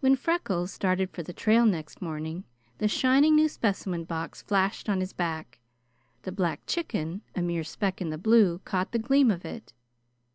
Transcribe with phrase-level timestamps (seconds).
[0.00, 2.44] When Freckles started for the trail next morning,
[2.76, 5.58] the shining new specimen box flashed on his back.
[6.24, 9.72] The black "chicken," a mere speck in the blue, caught the gleam of it.